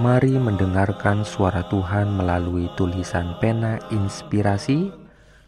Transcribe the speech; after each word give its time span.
Mari 0.00 0.32
mendengarkan 0.32 1.28
suara 1.28 1.60
Tuhan 1.68 2.16
melalui 2.16 2.72
tulisan 2.72 3.36
pena 3.36 3.76
inspirasi 3.92 4.88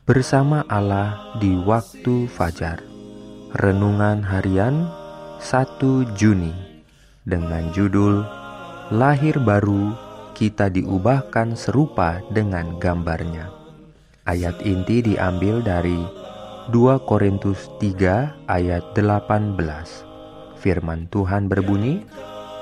bersama 0.05 0.61
Allah 0.69 1.33
di 1.41 1.57
waktu 1.57 2.29
fajar. 2.29 2.85
Renungan 3.57 4.21
harian 4.21 4.93
1 5.41 6.21
Juni 6.21 6.53
dengan 7.25 7.73
judul 7.73 8.29
Lahir 8.93 9.41
Baru 9.41 9.97
Kita 10.37 10.69
Diubahkan 10.69 11.57
Serupa 11.57 12.21
dengan 12.29 12.77
Gambarnya. 12.77 13.49
Ayat 14.29 14.61
inti 14.69 15.01
diambil 15.01 15.65
dari 15.65 15.97
2 16.69 17.09
Korintus 17.09 17.73
3 17.81 18.53
ayat 18.53 18.85
18. 18.93 19.57
Firman 20.61 21.09
Tuhan 21.09 21.49
berbunyi, 21.49 22.05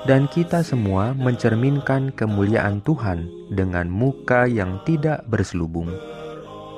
dan 0.09 0.25
kita 0.29 0.65
semua 0.65 1.13
mencerminkan 1.13 2.09
kemuliaan 2.13 2.81
Tuhan 2.81 3.29
dengan 3.53 3.85
muka 3.85 4.49
yang 4.49 4.81
tidak 4.87 5.25
berselubung. 5.29 5.89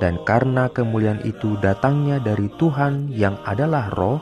Dan 0.01 0.19
karena 0.27 0.67
kemuliaan 0.67 1.23
itu 1.23 1.55
datangnya 1.63 2.19
dari 2.19 2.51
Tuhan 2.59 3.13
yang 3.15 3.39
adalah 3.47 3.87
roh, 3.95 4.19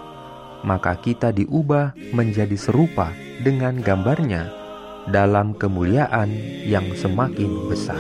maka 0.62 0.94
kita 1.02 1.34
diubah 1.34 1.98
menjadi 2.14 2.54
serupa 2.54 3.10
dengan 3.42 3.82
gambarnya 3.82 4.54
dalam 5.10 5.58
kemuliaan 5.58 6.30
yang 6.70 6.86
semakin 6.94 7.52
besar. 7.66 7.98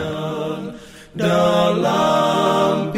Dalam 1.18 2.94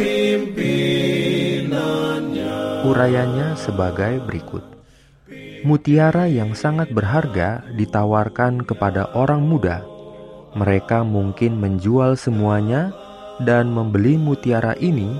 Urayanya 2.84 3.56
sebagai 3.56 4.20
berikut. 4.28 4.83
Mutiara 5.64 6.28
yang 6.28 6.52
sangat 6.60 6.92
berharga 6.92 7.64
ditawarkan 7.80 8.68
kepada 8.68 9.08
orang 9.16 9.48
muda. 9.48 9.80
Mereka 10.60 11.08
mungkin 11.08 11.56
menjual 11.56 12.20
semuanya 12.20 12.92
dan 13.40 13.72
membeli 13.72 14.20
mutiara 14.20 14.76
ini, 14.84 15.16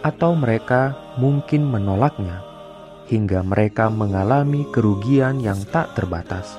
atau 0.00 0.32
mereka 0.32 0.96
mungkin 1.20 1.68
menolaknya 1.68 2.40
hingga 3.12 3.44
mereka 3.44 3.92
mengalami 3.92 4.64
kerugian 4.72 5.44
yang 5.44 5.60
tak 5.68 5.92
terbatas. 5.92 6.56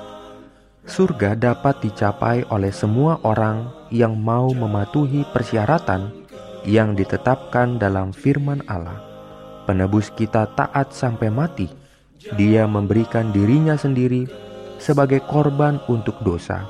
Surga 0.86 1.34
dapat 1.34 1.82
dicapai 1.82 2.46
oleh 2.54 2.70
semua 2.70 3.18
orang 3.26 3.66
yang 3.90 4.14
mau 4.14 4.46
mematuhi 4.54 5.26
persyaratan 5.34 6.06
yang 6.62 6.94
ditetapkan 6.94 7.82
dalam 7.82 8.14
firman 8.14 8.62
Allah. 8.70 9.02
Penebus 9.66 10.14
kita 10.14 10.46
taat 10.54 10.94
sampai 10.94 11.34
mati 11.34 11.83
dia 12.32 12.64
memberikan 12.64 13.28
dirinya 13.28 13.76
sendiri 13.76 14.24
sebagai 14.80 15.20
korban 15.28 15.76
untuk 15.92 16.16
dosa. 16.24 16.64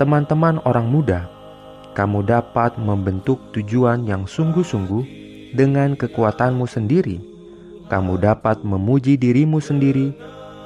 Teman-teman 0.00 0.60
orang 0.64 0.88
muda, 0.88 1.28
kamu 1.92 2.24
dapat 2.24 2.76
membentuk 2.80 3.40
tujuan 3.52 4.08
yang 4.08 4.24
sungguh-sungguh 4.24 5.04
dengan 5.52 5.96
kekuatanmu 5.96 6.64
sendiri. 6.64 7.20
Kamu 7.86 8.18
dapat 8.18 8.64
memuji 8.64 9.14
dirimu 9.20 9.60
sendiri 9.62 10.12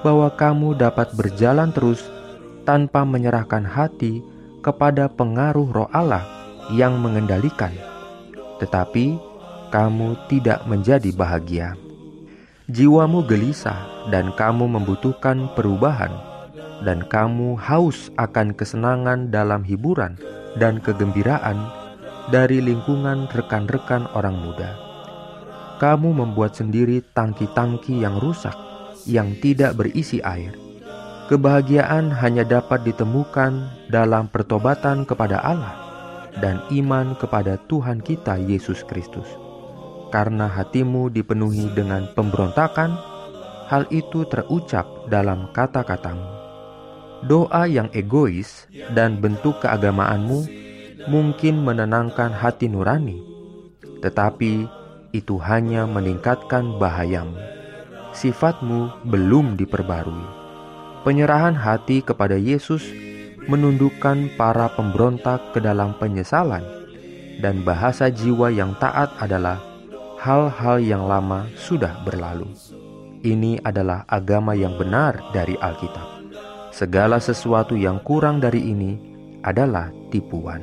bahwa 0.00 0.32
kamu 0.32 0.78
dapat 0.78 1.12
berjalan 1.14 1.70
terus 1.70 2.00
tanpa 2.64 3.04
menyerahkan 3.04 3.66
hati 3.66 4.24
kepada 4.64 5.10
pengaruh 5.10 5.68
Roh 5.68 5.90
Allah 5.92 6.24
yang 6.72 6.96
mengendalikan, 6.96 7.74
tetapi 8.58 9.20
kamu 9.68 10.16
tidak 10.32 10.64
menjadi 10.64 11.12
bahagia 11.12 11.76
jiwamu 12.70 13.26
gelisah 13.26 14.08
dan 14.14 14.30
kamu 14.38 14.70
membutuhkan 14.70 15.50
perubahan, 15.58 16.14
dan 16.86 17.02
kamu 17.02 17.58
haus 17.58 18.14
akan 18.14 18.54
kesenangan 18.54 19.28
dalam 19.28 19.66
hiburan 19.66 20.14
dan 20.56 20.78
kegembiraan 20.78 21.58
dari 22.30 22.62
lingkungan 22.62 23.26
rekan-rekan 23.34 24.06
orang 24.14 24.38
muda. 24.38 24.70
Kamu 25.82 26.14
membuat 26.14 26.54
sendiri 26.54 27.02
tangki-tangki 27.10 28.06
yang 28.06 28.22
rusak, 28.22 28.54
yang 29.04 29.34
tidak 29.42 29.74
berisi 29.74 30.22
air. 30.22 30.54
Kebahagiaan 31.26 32.10
hanya 32.10 32.42
dapat 32.42 32.82
ditemukan 32.86 33.86
dalam 33.90 34.26
pertobatan 34.30 35.06
kepada 35.06 35.42
Allah 35.42 35.74
dan 36.38 36.62
iman 36.74 37.14
kepada 37.18 37.58
Tuhan 37.70 38.02
kita 38.02 38.38
Yesus 38.38 38.82
Kristus 38.86 39.49
karena 40.10 40.50
hatimu 40.50 41.08
dipenuhi 41.08 41.70
dengan 41.72 42.10
pemberontakan, 42.12 42.90
hal 43.70 43.86
itu 43.94 44.26
terucap 44.26 44.84
dalam 45.06 45.46
kata-katamu. 45.54 46.26
Doa 47.30 47.70
yang 47.70 47.86
egois 47.94 48.66
dan 48.92 49.22
bentuk 49.22 49.62
keagamaanmu 49.62 50.44
mungkin 51.06 51.62
menenangkan 51.62 52.34
hati 52.34 52.66
nurani, 52.66 53.22
tetapi 54.02 54.66
itu 55.14 55.38
hanya 55.38 55.86
meningkatkan 55.86 56.76
bahayamu. 56.82 57.38
Sifatmu 58.10 59.06
belum 59.06 59.54
diperbarui. 59.54 60.26
Penyerahan 61.06 61.54
hati 61.54 62.02
kepada 62.02 62.34
Yesus 62.34 62.82
menundukkan 63.46 64.34
para 64.34 64.68
pemberontak 64.74 65.54
ke 65.54 65.62
dalam 65.62 65.94
penyesalan, 65.96 66.66
dan 67.38 67.62
bahasa 67.64 68.10
jiwa 68.10 68.52
yang 68.52 68.76
taat 68.76 69.08
adalah 69.16 69.69
hal-hal 70.20 70.76
yang 70.84 71.08
lama 71.08 71.48
sudah 71.56 72.04
berlalu. 72.04 72.44
Ini 73.24 73.64
adalah 73.64 74.04
agama 74.04 74.52
yang 74.52 74.76
benar 74.76 75.16
dari 75.32 75.56
Alkitab. 75.56 76.28
Segala 76.76 77.16
sesuatu 77.16 77.72
yang 77.72 78.04
kurang 78.04 78.36
dari 78.36 78.60
ini 78.68 79.00
adalah 79.40 79.88
tipuan. 80.12 80.60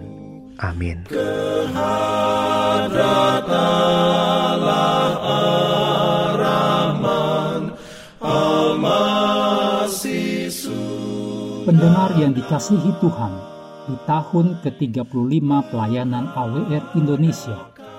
Amin. 0.62 1.10
Pendengar 11.68 12.10
yang 12.16 12.32
dikasihi 12.32 12.92
Tuhan, 13.04 13.34
di 13.92 13.96
tahun 14.08 14.48
ke-35 14.64 15.50
pelayanan 15.68 16.26
AWR 16.32 16.84
Indonesia, 16.96 17.77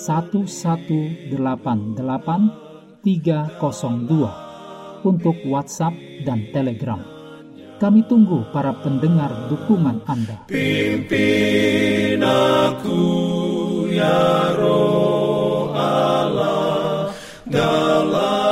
1188 0.00 1.36
302 3.04 5.04
untuk 5.04 5.36
WhatsApp 5.44 5.92
dan 6.24 6.48
Telegram. 6.52 7.00
Kami 7.80 8.04
tunggu 8.08 8.44
para 8.52 8.72
pendengar 8.80 9.32
dukungan 9.48 10.04
Anda. 10.04 10.44
Pimpin 10.48 12.20
aku 12.20 13.00
ya 13.88 14.52
roh 14.56 15.72
Allah 15.72 17.08
dalam 17.48 18.50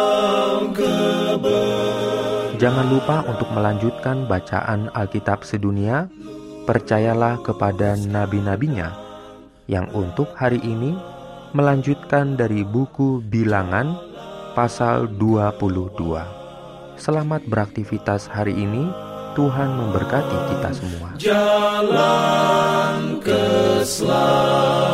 Jangan 2.58 2.90
lupa 2.90 3.22
untuk 3.24 3.48
melanjutkan 3.54 4.26
bacaan 4.26 4.90
Alkitab 4.90 5.46
sedunia. 5.46 6.10
Percayalah 6.68 7.40
kepada 7.40 7.96
nabi-nabinya 7.96 8.92
yang 9.70 9.88
untuk 9.96 10.28
hari 10.36 10.60
ini 10.60 10.92
melanjutkan 11.56 12.36
dari 12.36 12.64
buku 12.64 13.24
Bilangan 13.24 13.96
pasal 14.52 15.08
22. 15.16 15.96
Selamat 16.98 17.46
beraktivitas 17.46 18.26
hari 18.28 18.58
ini. 18.58 18.90
Tuhan 19.38 19.70
memberkati 19.70 20.36
kita 20.50 20.70
semua. 20.74 21.14
Jalan 21.14 23.22
selamat 23.22 24.87